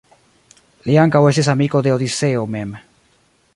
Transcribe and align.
Li 0.87 0.95
ankaŭ 1.01 1.21
estis 1.33 1.51
amiko 1.55 1.81
de 1.89 1.95
Odiseo 1.99 2.51
mem. 2.57 2.75